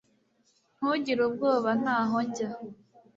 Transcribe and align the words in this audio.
Ntugire 0.77 1.21
ubwoba 1.27 1.69
Ntaho 1.81 2.17
njya 2.27 2.49